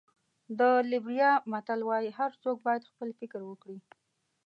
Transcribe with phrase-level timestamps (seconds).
[0.59, 0.61] د
[0.91, 3.77] لېبریا متل وایي هر څوک باید خپل فکر وکړي.